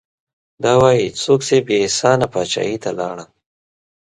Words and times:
دا 0.63 0.71
وايي 0.81 1.05
څوک 1.23 1.39
چې 1.47 1.55
بې 1.65 1.75
احسانه 1.85 2.27
پاچاهي 2.33 2.77
ته 2.83 2.89
لاړم 2.99 3.29